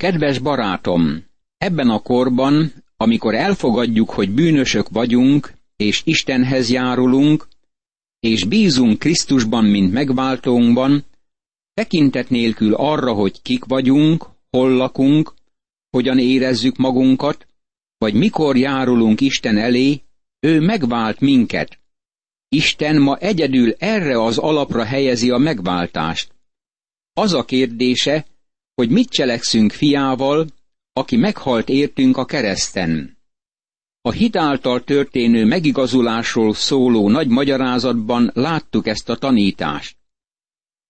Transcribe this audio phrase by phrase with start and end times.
[0.00, 1.24] Kedves barátom,
[1.58, 7.48] ebben a korban, amikor elfogadjuk, hogy bűnösök vagyunk, és Istenhez járulunk,
[8.20, 11.04] és bízunk Krisztusban, mint megváltónkban,
[11.74, 15.34] tekintet nélkül arra, hogy kik vagyunk, hol lakunk,
[15.90, 17.46] hogyan érezzük magunkat,
[17.98, 20.02] vagy mikor járulunk Isten elé,
[20.38, 21.78] ő megvált minket.
[22.48, 26.34] Isten ma egyedül erre az alapra helyezi a megváltást.
[27.12, 28.26] Az a kérdése,
[28.80, 30.46] hogy mit cselekszünk fiával,
[30.92, 33.18] aki meghalt értünk a kereszten.
[34.00, 39.96] A hit által történő megigazulásról szóló nagy magyarázatban láttuk ezt a tanítást.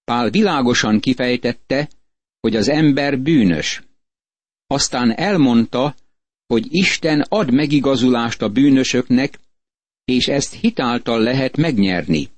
[0.04, 1.90] Pál világosan kifejtette,
[2.40, 3.82] hogy az ember bűnös.
[4.66, 5.94] Aztán elmondta,
[6.46, 9.38] hogy Isten ad megigazulást a bűnösöknek,
[10.04, 12.28] és ezt hitáltal lehet megnyerni.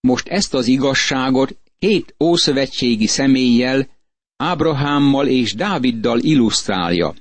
[0.00, 3.94] Most ezt az igazságot két ószövetségi személlyel,
[4.36, 7.14] Ábrahámmal és Dáviddal illusztrálja.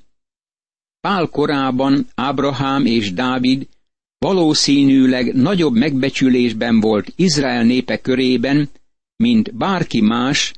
[1.00, 3.68] Pál korában Ábrahám és Dávid
[4.18, 8.70] valószínűleg nagyobb megbecsülésben volt Izrael népe körében,
[9.16, 10.54] mint bárki más,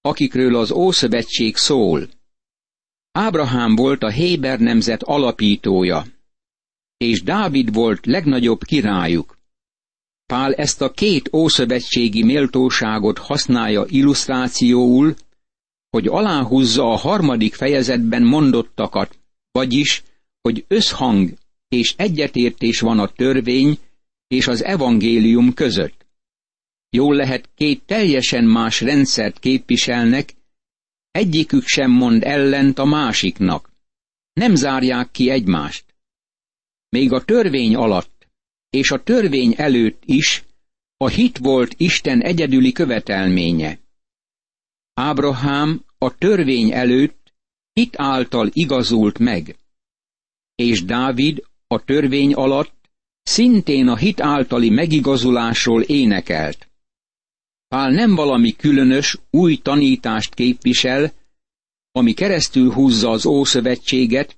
[0.00, 2.08] akikről az Ószövetség szól.
[3.12, 6.06] Ábrahám volt a Héber nemzet alapítója,
[6.96, 9.38] és Dávid volt legnagyobb királyuk.
[10.26, 15.14] Pál ezt a két ószövetségi méltóságot használja illusztrációul,
[15.92, 19.18] hogy aláhúzza a harmadik fejezetben mondottakat,
[19.50, 20.02] vagyis,
[20.40, 21.34] hogy összhang
[21.68, 23.78] és egyetértés van a törvény
[24.28, 26.06] és az evangélium között.
[26.90, 30.34] Jól lehet két teljesen más rendszert képviselnek,
[31.10, 33.70] egyikük sem mond ellent a másiknak.
[34.32, 35.84] Nem zárják ki egymást.
[36.88, 38.28] Még a törvény alatt
[38.70, 40.44] és a törvény előtt is
[40.96, 43.81] a hit volt Isten egyedüli követelménye.
[44.94, 47.34] Ábrahám a törvény előtt
[47.72, 49.56] hit által igazult meg,
[50.54, 52.90] és Dávid a törvény alatt
[53.22, 56.68] szintén a hit általi megigazulásról énekelt.
[57.68, 61.12] Pál nem valami különös, új tanítást képvisel,
[61.92, 64.36] ami keresztül húzza az Ószövetséget,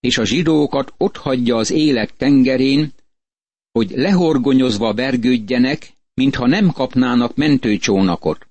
[0.00, 2.92] és a zsidókat otthagyja az élet tengerén,
[3.72, 8.47] hogy lehorgonyozva vergődjenek, mintha nem kapnának mentőcsónakot.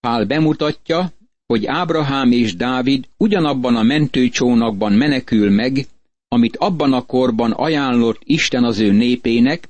[0.00, 1.12] Pál bemutatja,
[1.46, 5.86] hogy Ábrahám és Dávid ugyanabban a mentőcsónakban menekül meg,
[6.28, 9.68] amit abban a korban ajánlott Isten az ő népének,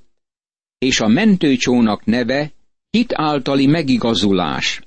[0.78, 2.52] és a mentőcsónak neve
[2.90, 4.82] hit általi megigazulás.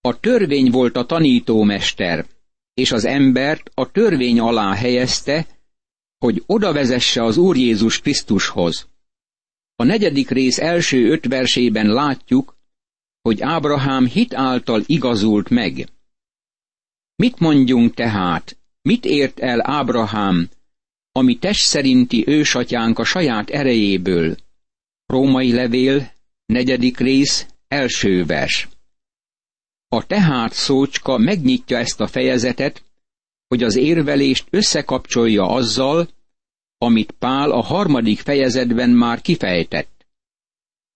[0.00, 2.26] A törvény volt a tanítómester,
[2.74, 5.46] és az embert a törvény alá helyezte,
[6.18, 8.86] hogy oda vezesse az Úr Jézus Krisztushoz.
[9.76, 12.57] A negyedik rész első öt versében látjuk,
[13.28, 15.88] hogy Ábrahám hit által igazult meg.
[17.16, 20.48] Mit mondjunk tehát, mit ért el Ábrahám,
[21.12, 24.36] ami test szerinti ősatyánk a saját erejéből?
[25.06, 26.12] Római levél,
[26.46, 28.68] negyedik rész, első vers.
[29.88, 32.82] A tehát szócska megnyitja ezt a fejezetet,
[33.48, 36.08] hogy az érvelést összekapcsolja azzal,
[36.78, 39.97] amit Pál a harmadik fejezetben már kifejtett.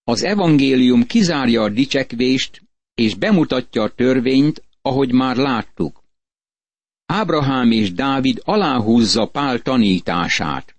[0.05, 2.63] Az evangélium kizárja a dicsekvést,
[2.95, 6.03] és bemutatja a törvényt, ahogy már láttuk.
[7.07, 10.77] Ábrahám és Dávid aláhúzza Pál tanítását.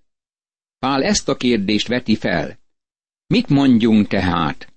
[0.79, 2.59] Pál ezt a kérdést veti fel.
[3.27, 4.73] Mit mondjunk tehát?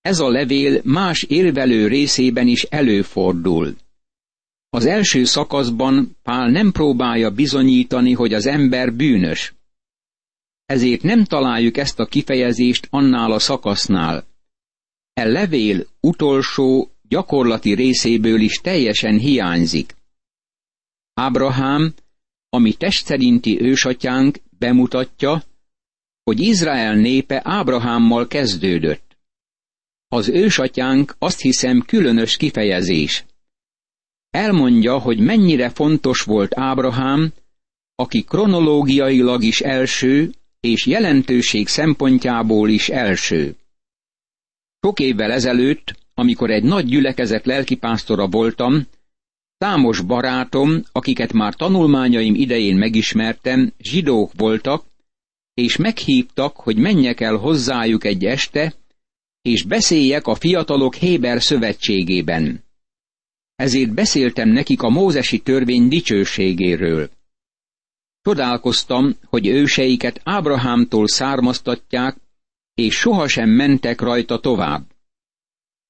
[0.00, 3.76] Ez a levél más érvelő részében is előfordul.
[4.70, 9.54] Az első szakaszban Pál nem próbálja bizonyítani, hogy az ember bűnös.
[10.66, 14.26] Ezért nem találjuk ezt a kifejezést annál a szakasznál.
[15.12, 19.96] E levél utolsó, gyakorlati részéből is teljesen hiányzik.
[21.14, 21.94] Ábrahám,
[22.48, 25.42] ami test szerinti ősatyánk bemutatja,
[26.22, 29.16] hogy Izrael népe Ábrahámmal kezdődött.
[30.08, 33.24] Az ősatyánk azt hiszem különös kifejezés.
[34.30, 37.32] Elmondja, hogy mennyire fontos volt Ábrahám,
[37.94, 40.32] aki kronológiailag is első,
[40.64, 43.56] és jelentőség szempontjából is első.
[44.80, 48.86] Sok évvel ezelőtt, amikor egy nagy gyülekezet lelkipásztora voltam,
[49.58, 54.84] számos barátom, akiket már tanulmányaim idején megismertem, zsidók voltak,
[55.54, 58.74] és meghívtak, hogy menjek el hozzájuk egy este,
[59.42, 62.64] és beszéljek a fiatalok Héber szövetségében.
[63.56, 67.10] Ezért beszéltem nekik a mózesi törvény dicsőségéről.
[68.24, 72.16] Csodálkoztam, hogy őseiket Ábrahámtól származtatják,
[72.74, 74.86] és sohasem mentek rajta tovább.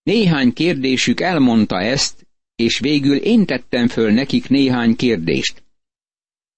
[0.02, 2.26] Néhány kérdésük elmondta ezt,
[2.56, 5.62] és végül én tettem föl nekik néhány kérdést.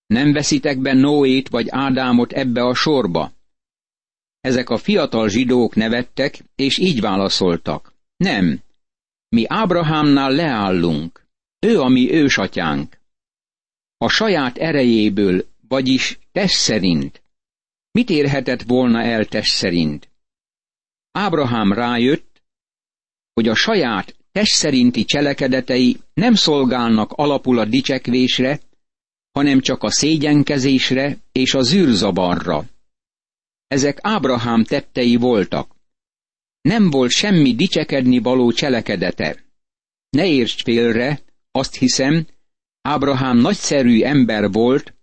[0.07, 3.33] Nem veszitek be Noét vagy Ádámot ebbe a sorba?
[4.41, 7.93] Ezek a fiatal zsidók nevettek, és így válaszoltak.
[8.17, 8.61] Nem,
[9.29, 11.27] mi Ábrahámnál leállunk,
[11.59, 12.97] ő a mi ősatyánk.
[13.99, 17.23] A saját erejéből, vagyis test szerint.
[17.91, 20.11] Mit érhetett volna el test szerint?
[21.13, 22.43] Ábrahám rájött,
[23.33, 28.61] hogy a saját test szerinti cselekedetei nem szolgálnak alapul a dicsekvésre,
[29.33, 32.65] hanem csak a szégyenkezésre és a zűrzabarra.
[33.67, 35.77] Ezek Ábrahám tettei voltak.
[36.61, 39.45] Nem volt semmi dicsekedni való cselekedete.
[40.11, 41.21] Ne érts félre,
[41.51, 42.27] azt hiszem,
[42.83, 44.96] Ábrahám nagyszerű ember volt,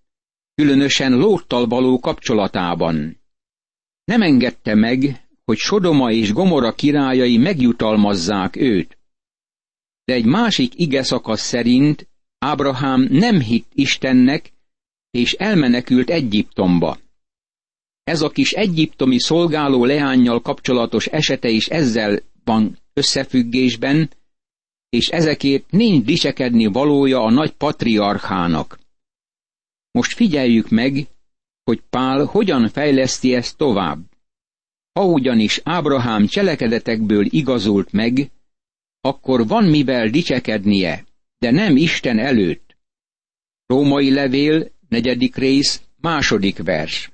[0.56, 3.22] különösen Lóttal való kapcsolatában.
[4.04, 8.98] Nem engedte meg, hogy Sodoma és Gomora királyai megjutalmazzák őt.
[10.06, 12.08] De egy másik ige szakasz szerint
[12.38, 14.54] Ábrahám nem hitt Istennek,
[15.12, 16.98] és elmenekült Egyiptomba.
[18.04, 24.10] Ez a kis egyiptomi szolgáló leányjal kapcsolatos esete is ezzel van összefüggésben,
[24.90, 28.80] és ezekért nincs dicsekedni valója a nagy patriarchának.
[29.98, 31.07] Most figyeljük meg,
[31.63, 34.00] hogy Pál hogyan fejleszti ezt tovább.
[34.94, 38.31] Ha ugyanis Ábrahám cselekedetekből igazult meg,
[39.01, 41.06] akkor van mivel dicsekednie,
[41.38, 42.78] de nem Isten előtt.
[43.66, 47.12] Római levél, negyedik rész, második vers.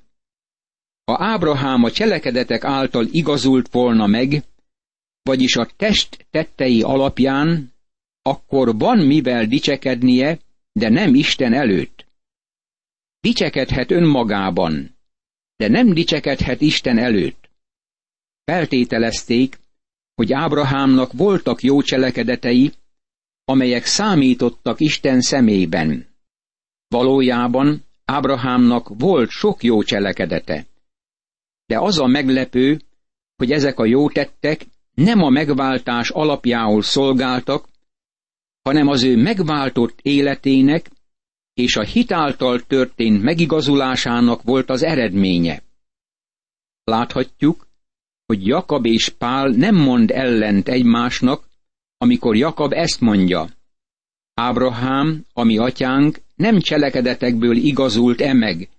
[1.03, 4.43] Ha Ábrahám a cselekedetek által igazult volna meg,
[5.21, 7.73] vagyis a test tettei alapján,
[8.21, 10.39] akkor van mivel dicsekednie,
[10.71, 12.08] de nem Isten előtt.
[13.21, 14.98] Dicsekedhet önmagában,
[15.56, 17.50] de nem dicsekedhet Isten előtt.
[18.44, 19.60] Feltételezték,
[20.16, 22.71] hogy Ábrahámnak voltak jó cselekedetei,
[23.45, 26.07] amelyek számítottak Isten szemében.
[26.88, 30.66] Valójában Ábrahámnak volt sok jó cselekedete.
[31.66, 32.81] De az a meglepő,
[33.36, 37.68] hogy ezek a jó tettek nem a megváltás alapjául szolgáltak,
[38.62, 40.89] hanem az ő megváltott életének
[41.53, 45.61] és a hitáltal történt megigazulásának volt az eredménye.
[46.83, 47.67] Láthatjuk,
[48.25, 51.47] hogy Jakab és Pál nem mond ellent egymásnak,
[51.97, 53.49] amikor Jakab ezt mondja.
[54.33, 58.69] Ábrahám, ami atyánk, nem cselekedetekből igazult-e meg,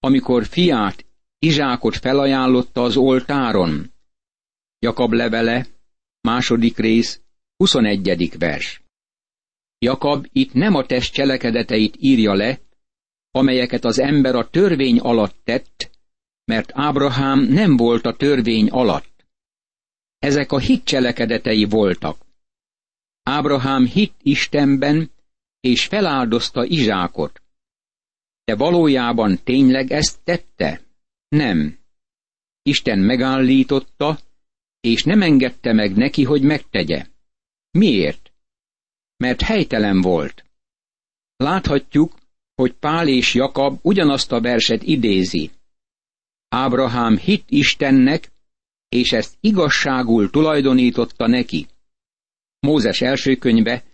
[0.00, 1.04] amikor fiát,
[1.38, 3.92] Izsákot felajánlotta az oltáron.
[4.78, 5.66] Jakab levele,
[6.20, 7.20] második rész,
[7.56, 8.38] 21.
[8.38, 8.82] vers.
[9.82, 12.60] Jakab itt nem a test cselekedeteit írja le,
[13.30, 15.90] amelyeket az ember a törvény alatt tett,
[16.44, 19.26] mert Ábrahám nem volt a törvény alatt.
[20.18, 22.18] Ezek a hit cselekedetei voltak.
[23.22, 25.10] Ábrahám hit Istenben,
[25.60, 27.42] és feláldozta Izsákot.
[28.44, 30.80] De valójában tényleg ezt tette?
[31.28, 31.78] Nem.
[32.62, 34.18] Isten megállította,
[34.80, 37.06] és nem engedte meg neki, hogy megtegye.
[37.70, 38.19] Miért?
[39.20, 40.44] Mert helytelen volt.
[41.36, 42.14] Láthatjuk,
[42.54, 45.50] hogy Pál és Jakab ugyanazt a verset idézi.
[46.48, 48.32] Ábrahám hit Istennek,
[48.88, 51.66] és ezt igazságul tulajdonította neki.
[52.60, 53.84] Mózes első könyve,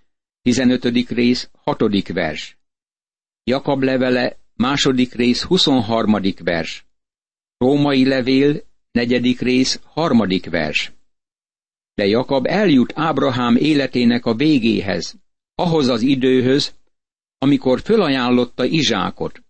[0.42, 0.84] 15.
[1.08, 2.08] rész, 6.
[2.08, 2.56] vers.
[3.44, 6.20] Jakab levele, második rész, 23.
[6.42, 6.86] vers.
[7.56, 10.92] Római levél, negyedik rész, harmadik vers.
[11.96, 15.16] De Jakab eljut Ábrahám életének a végéhez,
[15.54, 16.74] ahhoz az időhöz,
[17.38, 19.42] amikor fölajánlotta Izsákot.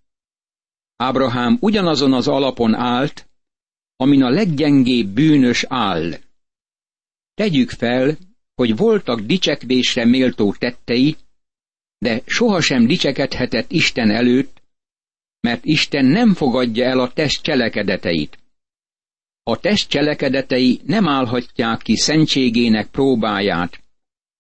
[0.97, 3.29] Ábrahám ugyanazon az alapon állt,
[3.97, 6.13] amin a leggyengébb bűnös áll.
[7.35, 8.17] Tegyük fel,
[8.55, 11.17] hogy voltak dicsekvésre méltó tettei,
[11.99, 14.63] de sohasem dicsekedhetett Isten előtt,
[15.41, 18.39] mert Isten nem fogadja el a test cselekedeteit.
[19.49, 23.81] A test cselekedetei nem állhatják ki szentségének próbáját,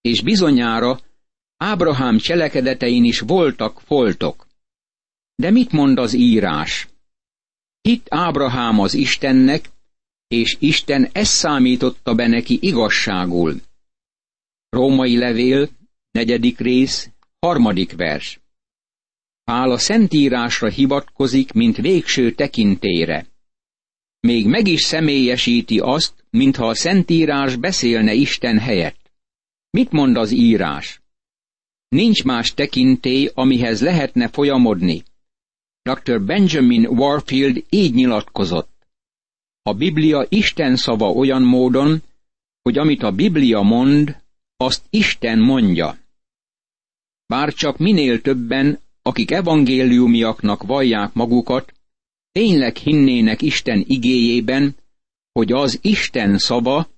[0.00, 1.00] és bizonyára
[1.56, 4.46] Ábrahám cselekedetein is voltak foltok.
[5.34, 6.88] De mit mond az írás?
[7.80, 9.70] Itt Ábrahám az Istennek,
[10.28, 13.60] és Isten ezt számította be neki igazságul.
[14.68, 15.68] Római levél,
[16.10, 18.40] negyedik rész, harmadik vers.
[19.44, 23.26] Pál a Szentírásra hivatkozik, mint végső tekintére.
[24.26, 29.12] Még meg is személyesíti azt, mintha a Szentírás beszélne Isten helyett.
[29.70, 31.00] Mit mond az írás?
[31.88, 35.02] Nincs más tekintély, amihez lehetne folyamodni.
[35.82, 36.24] Dr.
[36.24, 38.88] Benjamin Warfield így nyilatkozott.
[39.62, 42.02] A Biblia Isten szava olyan módon,
[42.62, 44.22] hogy amit a Biblia mond,
[44.56, 45.98] azt Isten mondja.
[47.26, 51.74] Bár csak minél többen, akik evangéliumiaknak vallják magukat,
[52.36, 54.76] tényleg hinnének Isten igéjében,
[55.32, 56.88] hogy az Isten szava,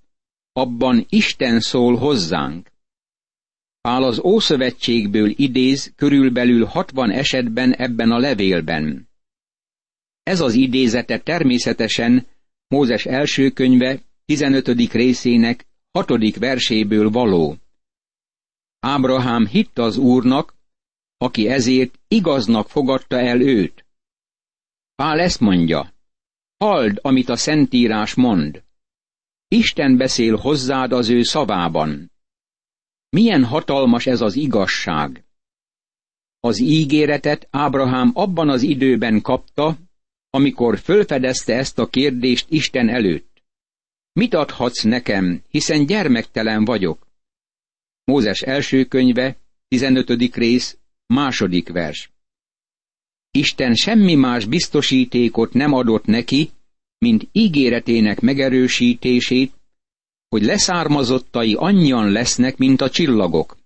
[0.52, 2.71] abban Isten szól hozzánk.
[3.80, 9.09] Pál az Ószövetségből idéz körülbelül hatvan esetben ebben a levélben.
[10.23, 12.26] Ez az idézete természetesen
[12.68, 14.92] Mózes első könyve 15.
[14.92, 17.57] részének hatodik verséből való.
[18.80, 20.54] Ábrahám hitt az Úrnak,
[21.16, 23.88] aki ezért igaznak fogadta el őt.
[25.02, 25.95] Pál ezt mondja,
[26.57, 28.64] halld, amit a Szentírás mond.
[29.49, 32.12] Isten beszél hozzád az ő szavában.
[33.09, 35.25] Milyen hatalmas ez az igazság!
[36.40, 39.78] Az ígéretet Ábrahám abban az időben kapta,
[40.31, 43.43] amikor fölfedezte ezt a kérdést Isten előtt.
[44.12, 47.07] Mit adhatsz nekem, hiszen gyermektelen vagyok?
[48.05, 49.37] Mózes első könyve,
[49.69, 50.35] 15.
[50.35, 52.11] rész, második vers.
[53.30, 56.50] Isten semmi más biztosítékot nem adott neki,
[56.99, 59.52] mint ígéretének megerősítését,
[60.28, 63.56] hogy leszármazottai annyian lesznek, mint a csillagok.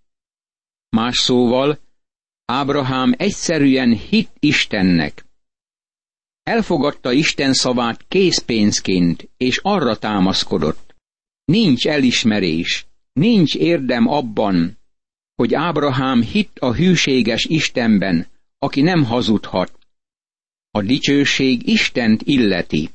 [0.88, 1.78] Más szóval,
[2.44, 5.24] Ábrahám egyszerűen hit Istennek.
[6.42, 10.94] Elfogadta Isten szavát készpénzként, és arra támaszkodott.
[11.44, 14.78] Nincs elismerés, nincs érdem abban,
[15.34, 18.26] hogy Ábrahám hitt a hűséges Istenben,
[18.62, 19.78] aki nem hazudhat.
[20.70, 22.90] A dicsőség Istent illeti.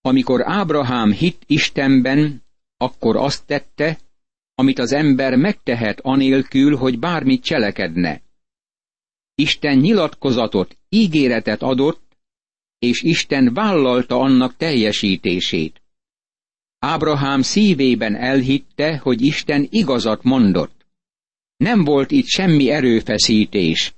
[0.00, 2.42] Amikor Ábrahám hitt Istenben,
[2.76, 3.98] akkor azt tette,
[4.54, 8.22] amit az ember megtehet anélkül, hogy bármit cselekedne.
[9.34, 12.16] Isten nyilatkozatot, ígéretet adott,
[12.78, 15.82] és Isten vállalta annak teljesítését.
[16.78, 20.86] Ábrahám szívében elhitte, hogy Isten igazat mondott.
[21.56, 23.94] Nem volt itt semmi erőfeszítés.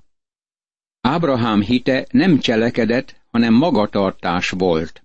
[1.07, 5.03] Ábrahám hite nem cselekedett, hanem magatartás volt.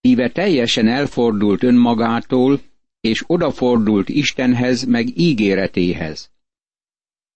[0.00, 2.60] Szíve teljesen elfordult önmagától,
[3.00, 6.30] és odafordult Istenhez meg ígéretéhez.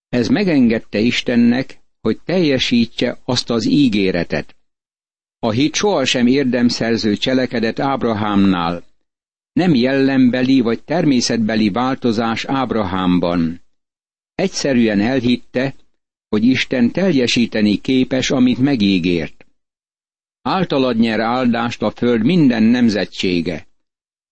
[0.08, 4.56] Ez megengedte Istennek, hogy teljesítse azt az ígéretet.
[5.38, 8.84] A hit sohasem érdemszerző cselekedet Ábrahámnál,
[9.52, 13.60] nem jellembeli vagy természetbeli változás Ábrahámban.
[14.34, 15.74] Egyszerűen elhitte,
[16.30, 19.46] hogy Isten teljesíteni képes, amit megígért.
[20.42, 23.66] Általad nyer áldást a föld minden nemzetsége.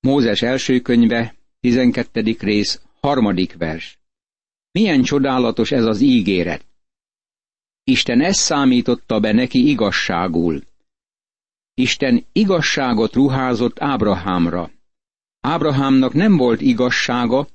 [0.01, 2.37] Mózes első könyve, 12.
[2.39, 3.99] rész, harmadik vers.
[4.71, 6.67] Milyen csodálatos ez az ígéret.
[7.85, 10.63] Isten ezt számította be neki igazságul.
[11.75, 14.71] Isten igazságot ruházott Ábrahámra.
[15.41, 17.49] Ábrahámnak nem volt igazsága,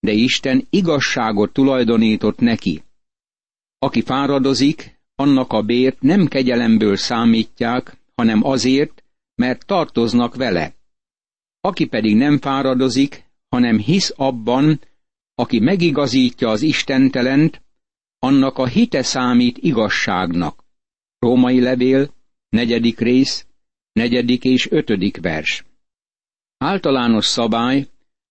[0.00, 2.82] de Isten igazságot tulajdonított neki.
[3.78, 9.04] Aki fáradozik, annak a bért nem kegyelemből számítják, hanem azért,
[9.34, 10.74] mert tartoznak vele.
[11.60, 14.80] Aki pedig nem fáradozik, hanem hisz abban,
[15.34, 17.62] aki megigazítja az istentelent,
[18.18, 20.64] annak a hite számít igazságnak.
[21.18, 22.14] Római levél,
[22.48, 23.46] negyedik rész,
[23.92, 25.64] negyedik és ötödik vers.
[26.56, 27.86] Általános szabály,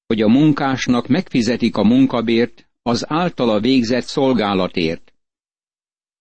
[0.08, 5.14] hogy a munkásnak megfizetik a munkabért az általa végzett szolgálatért.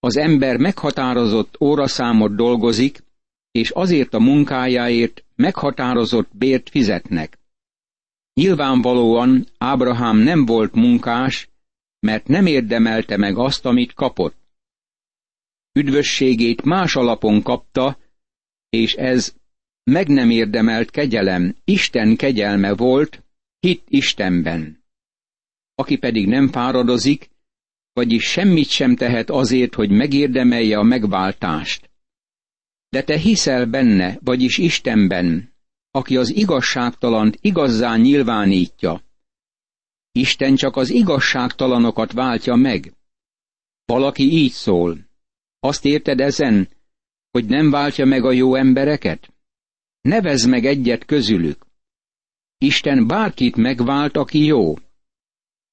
[0.07, 3.03] Az ember meghatározott óraszámot dolgozik,
[3.51, 7.39] és azért a munkájáért meghatározott bért fizetnek.
[8.35, 11.49] Nyilvánvalóan Ábrahám nem volt munkás,
[12.01, 14.37] mert nem érdemelte meg azt, amit kapott.
[15.73, 17.99] Üdvösségét más alapon kapta,
[18.69, 19.35] és ez
[19.85, 23.23] meg nem érdemelt kegyelem, Isten kegyelme volt,
[23.59, 24.85] hit Istenben.
[25.75, 27.31] Aki pedig nem fáradozik,
[27.97, 31.91] vagyis semmit sem tehet azért, hogy megérdemelje a megváltást.
[32.89, 35.53] De te hiszel benne, vagyis Istenben,
[35.91, 39.03] aki az igazságtalant igazzá nyilvánítja.
[40.13, 42.93] Isten csak az igazságtalanokat váltja meg.
[43.85, 44.99] Valaki így szól.
[45.61, 46.69] Azt érted ezen,
[47.31, 49.35] hogy nem váltja meg a jó embereket?
[50.01, 51.67] Nevezd meg egyet közülük.
[52.59, 54.75] Isten bárkit megvált, aki jó.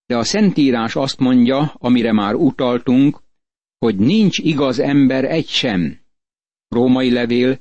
[0.05, 3.21] De a Szentírás azt mondja, amire már utaltunk,
[3.77, 5.99] hogy nincs igaz ember egy sem.
[6.67, 7.59] Római levél,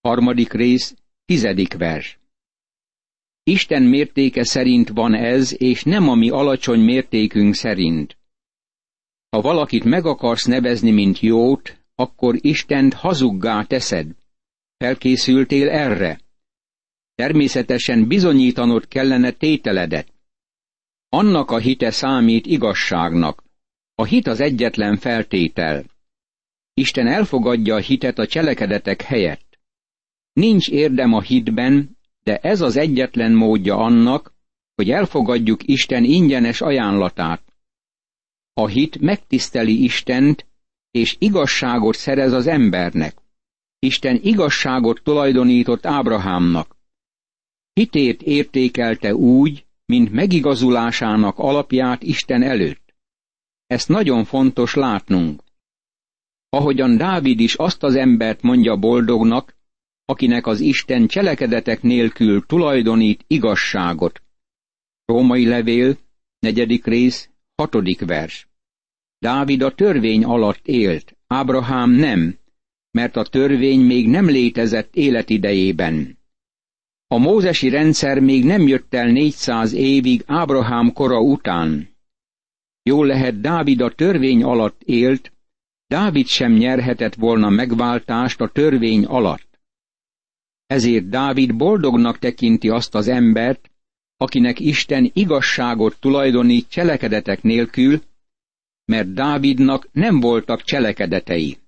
[0.00, 2.18] harmadik rész, tizedik vers.
[3.42, 8.18] Isten mértéke szerint van ez, és nem a mi alacsony mértékünk szerint.
[9.28, 14.10] Ha valakit meg akarsz nevezni, mint jót, akkor Istent hazuggá teszed.
[14.76, 16.20] Felkészültél erre?
[17.14, 20.15] Természetesen bizonyítanod kellene tételedet.
[21.08, 23.44] Annak a hite számít igazságnak.
[23.94, 25.84] A hit az egyetlen feltétel.
[26.74, 29.58] Isten elfogadja a hitet a cselekedetek helyett.
[30.32, 34.34] Nincs érdem a hitben, de ez az egyetlen módja annak,
[34.74, 37.42] hogy elfogadjuk Isten ingyenes ajánlatát.
[38.52, 40.46] A hit megtiszteli Istent,
[40.90, 43.18] és igazságot szerez az embernek.
[43.78, 46.76] Isten igazságot tulajdonított Ábrahámnak.
[47.72, 52.94] Hitét értékelte úgy, mint megigazulásának alapját Isten előtt.
[53.66, 55.42] Ezt nagyon fontos látnunk.
[56.48, 59.56] Ahogyan Dávid is azt az embert mondja boldognak,
[60.04, 64.22] akinek az Isten cselekedetek nélkül tulajdonít igazságot.
[65.04, 65.98] Római levél,
[66.38, 68.48] negyedik rész, hatodik vers.
[69.18, 72.38] Dávid a törvény alatt élt, Ábrahám nem,
[72.90, 76.18] mert a törvény még nem létezett életidejében.
[77.08, 81.88] A mózesi rendszer még nem jött el 400 évig Ábrahám kora után.
[82.82, 85.32] Jól lehet Dávid a törvény alatt élt,
[85.86, 89.60] Dávid sem nyerhetett volna megváltást a törvény alatt.
[90.66, 93.70] Ezért Dávid boldognak tekinti azt az embert,
[94.16, 98.02] akinek Isten igazságot tulajdonít cselekedetek nélkül,
[98.84, 101.58] mert Dávidnak nem voltak cselekedetei.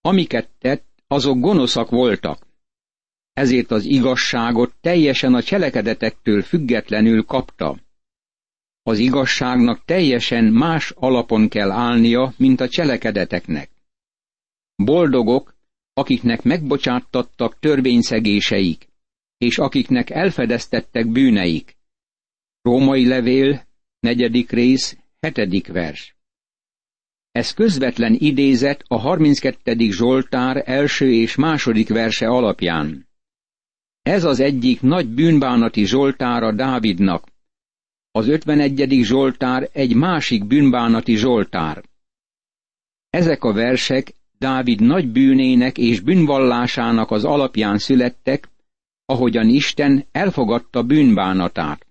[0.00, 2.45] Amiket tett, azok gonoszak voltak.
[3.36, 7.78] Ezért az igazságot teljesen a cselekedetektől függetlenül kapta.
[8.82, 13.70] Az igazságnak teljesen más alapon kell állnia, mint a cselekedeteknek.
[14.76, 15.54] Boldogok,
[15.92, 18.88] akiknek megbocsáttattak törvényszegéseik,
[19.38, 21.76] és akiknek elfedeztettek bűneik.
[22.62, 23.66] Római levél,
[24.00, 26.16] negyedik rész, hetedik vers.
[27.32, 29.90] Ez közvetlen idézet a 32.
[29.90, 33.05] Zsoltár első és második verse alapján.
[34.06, 37.26] Ez az egyik nagy bűnbánati Zsoltára Dávidnak.
[38.10, 39.02] Az 51.
[39.02, 41.84] Zsoltár egy másik bűnbánati Zsoltár.
[43.10, 48.48] Ezek a versek Dávid nagy bűnének és bűnvallásának az alapján születtek,
[49.04, 51.86] ahogyan Isten elfogadta bűnbánatát.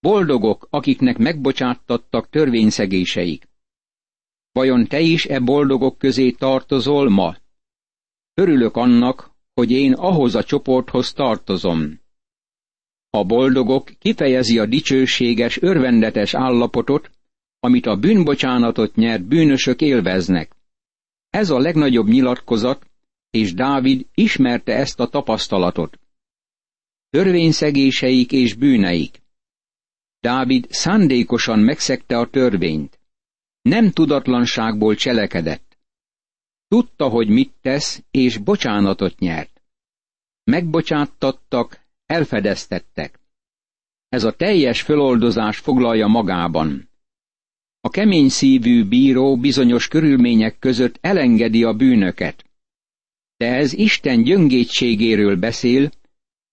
[0.00, 3.48] Boldogok, akiknek megbocsáttattak törvényszegéseik.
[4.52, 7.36] Vajon te is e boldogok közé tartozol ma?
[8.34, 12.00] Örülök annak, hogy én ahhoz a csoporthoz tartozom.
[13.10, 17.10] A boldogok kifejezi a dicsőséges, örvendetes állapotot,
[17.60, 20.56] amit a bűnbocsánatot nyert bűnösök élveznek.
[21.30, 22.86] Ez a legnagyobb nyilatkozat,
[23.30, 25.98] és Dávid ismerte ezt a tapasztalatot.
[27.10, 29.22] Törvényszegéseik és bűneik.
[30.20, 33.00] Dávid szándékosan megszegte a törvényt.
[33.62, 35.65] Nem tudatlanságból cselekedett.
[36.68, 39.62] Tudta, hogy mit tesz, és bocsánatot nyert.
[40.44, 43.20] Megbocsáttattak, elfedeztettek.
[44.08, 46.88] Ez a teljes föloldozás foglalja magában.
[47.80, 52.44] A kemény szívű bíró bizonyos körülmények között elengedi a bűnöket.
[53.36, 55.90] De ez Isten gyöngétségéről beszél,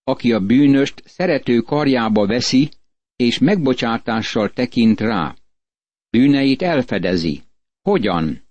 [0.04, 2.70] aki a bűnöst szerető karjába veszi,
[3.16, 5.36] és megbocsátással tekint rá.
[6.10, 7.42] Bűneit elfedezi.
[7.82, 8.43] Hogyan?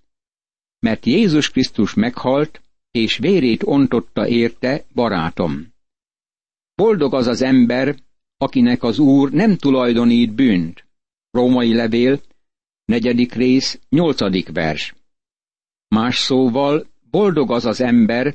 [0.83, 5.73] Mert Jézus Krisztus meghalt, és vérét ontotta érte, barátom.
[6.75, 7.97] Boldog az az ember,
[8.37, 10.85] akinek az Úr nem tulajdonít bűnt.
[11.31, 12.21] Római levél,
[12.85, 14.95] negyedik rész, nyolcadik vers.
[15.89, 18.35] Más szóval, boldog az az ember,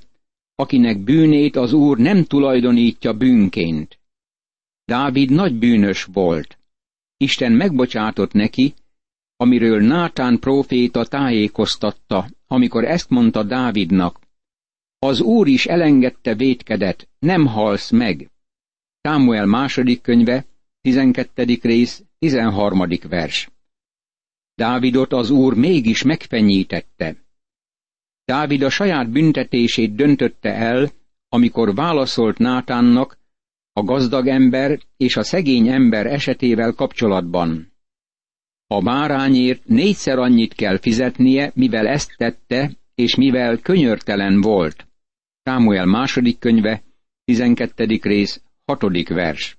[0.55, 3.99] akinek bűnét az Úr nem tulajdonítja bűnként.
[4.85, 6.57] Dávid nagy bűnös volt.
[7.17, 8.73] Isten megbocsátott neki,
[9.35, 14.19] amiről Nátán próféta tájékoztatta, amikor ezt mondta Dávidnak.
[14.99, 18.29] Az Úr is elengedte vétkedet, nem halsz meg.
[19.01, 20.45] Sámuel második könyve,
[20.81, 21.59] 12.
[21.61, 22.87] rész, 13.
[23.09, 23.49] vers.
[24.55, 27.15] Dávidot az Úr mégis megfenyítette.
[28.25, 30.91] Dávid a saját büntetését döntötte el,
[31.29, 33.17] amikor válaszolt Nátánnak
[33.73, 37.71] a gazdag ember és a szegény ember esetével kapcsolatban.
[38.67, 44.87] A bárányért négyszer annyit kell fizetnie, mivel ezt tette, és mivel könyörtelen volt.
[45.43, 46.83] Sámuel második könyve,
[47.23, 47.99] 12.
[48.01, 49.07] rész, 6.
[49.07, 49.57] vers.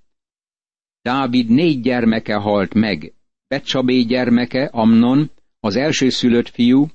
[1.03, 3.13] Dávid négy gyermeke halt meg,
[3.49, 6.87] Becsabé gyermeke, Amnon, az elsőszülött fiú,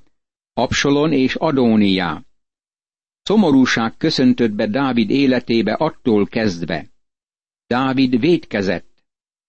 [0.54, 2.24] Absalon és Adóniá.
[3.22, 6.86] Szomorúság köszöntött be Dávid életébe attól kezdve.
[7.68, 8.93] Dávid vétkezett,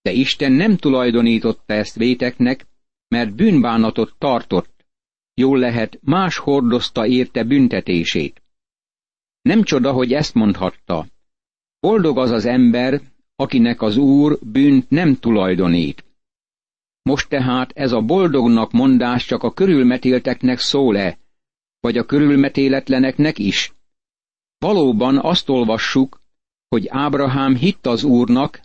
[0.04, 2.66] de Isten nem tulajdonította ezt véteknek,
[3.08, 4.86] mert bűnbánatot tartott.
[5.34, 8.42] Jól lehet, más hordozta érte büntetését.
[9.42, 11.06] Nem csoda, hogy ezt mondhatta.
[11.80, 13.00] Boldog az az ember,
[13.36, 16.04] akinek az Úr bűnt nem tulajdonít.
[17.02, 21.18] Most tehát ez a boldognak mondás csak a körülmetélteknek szól-e,
[21.80, 23.72] vagy a körülmetéletleneknek is?
[24.58, 26.20] Valóban azt olvassuk,
[26.68, 28.60] hogy Ábrahám hitt az Úrnak,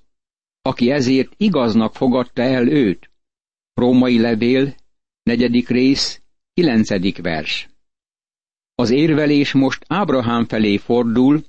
[0.61, 3.09] aki ezért igaznak fogadta el őt.
[3.73, 4.75] Római levél,
[5.23, 6.21] negyedik rész,
[6.53, 7.69] kilencedik vers.
[8.75, 11.43] Az érvelés most Ábrahám felé fordul,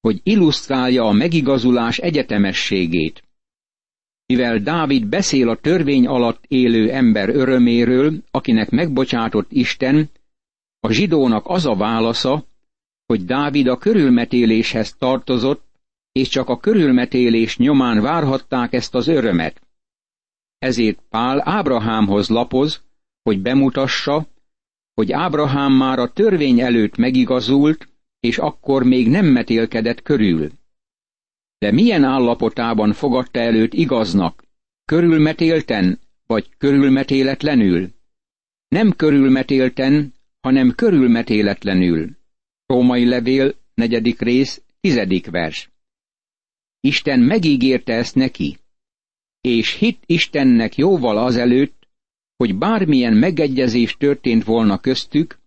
[0.00, 3.22] hogy illusztrálja a megigazulás egyetemességét.
[4.26, 10.10] Mivel Dávid beszél a törvény alatt élő ember öröméről, akinek megbocsátott Isten,
[10.80, 12.44] a zsidónak az a válasza,
[13.06, 15.64] hogy Dávid a körülmetéléshez tartozott,
[16.12, 19.62] és csak a körülmetélés nyomán várhatták ezt az örömet.
[20.58, 22.82] Ezért Pál Ábrahámhoz lapoz,
[23.22, 24.26] hogy bemutassa,
[24.94, 27.88] hogy Ábrahám már a törvény előtt megigazult,
[28.20, 30.50] és akkor még nem metélkedett körül.
[31.58, 34.44] De milyen állapotában fogadta előtt igaznak?
[34.84, 37.88] Körülmetélten, vagy körülmetéletlenül?
[38.68, 42.10] Nem körülmetélten, hanem körülmetéletlenül.
[42.66, 45.70] Római levél, negyedik rész, tizedik vers.
[46.84, 48.58] Isten megígérte ezt neki,
[49.40, 51.88] és hit Istennek jóval azelőtt,
[52.36, 55.38] hogy bármilyen megegyezés történt volna köztük,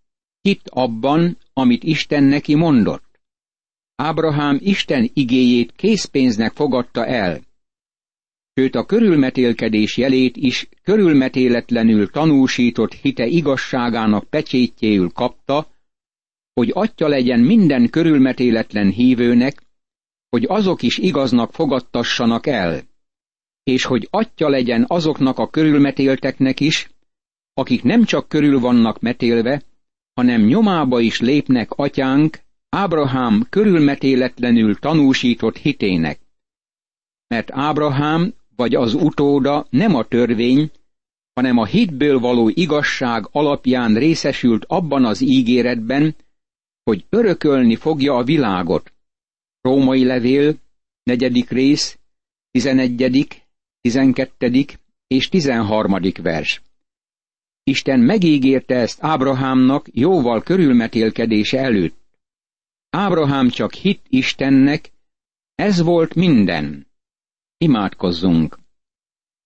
[0.42, 3.20] hit abban, amit Isten neki mondott.
[3.96, 7.42] Ábrahám Isten igéjét készpénznek fogadta el,
[8.54, 15.68] sőt a körülmetélkedés jelét is körülmetéletlenül tanúsított hite igazságának pecsétjéül kapta,
[16.54, 19.65] hogy atya legyen minden körülmetéletlen hívőnek,
[20.36, 22.84] hogy azok is igaznak fogadtassanak el,
[23.64, 26.90] és hogy atya legyen azoknak a körülmetélteknek is,
[27.54, 29.64] akik nem csak körül vannak metélve,
[30.14, 36.20] hanem nyomába is lépnek atyánk, Ábrahám körülmetéletlenül tanúsított hitének.
[37.28, 40.72] Mert Ábrahám vagy az utóda nem a törvény,
[41.34, 46.16] hanem a hitből való igazság alapján részesült abban az ígéretben,
[46.84, 48.94] hogy örökölni fogja a világot.
[49.66, 50.56] Római levél,
[51.04, 52.00] negyedik rész,
[52.52, 53.42] tizenegyedik,
[53.82, 56.62] tizenkettedik és tizenharmadik vers.
[57.64, 61.98] Isten megígérte ezt Ábrahámnak jóval körülmetélkedése előtt.
[62.90, 64.92] Ábrahám csak hit Istennek,
[65.56, 66.88] ez volt minden.
[67.58, 68.60] Imádkozzunk!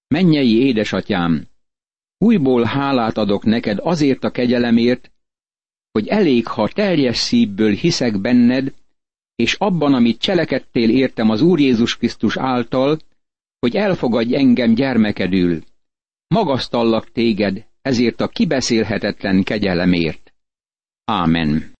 [0.07, 1.47] Mennyei édesatyám,
[2.17, 5.11] újból hálát adok neked azért a kegyelemért,
[5.91, 8.73] hogy elég, ha teljes szívből hiszek benned,
[9.39, 12.99] és abban, amit cselekedtél értem az Úr Jézus Krisztus által,
[13.59, 15.63] hogy elfogadj engem gyermekedül.
[16.27, 20.33] Magasztallak téged ezért a kibeszélhetetlen kegyelemért.
[21.05, 21.73] Ámen.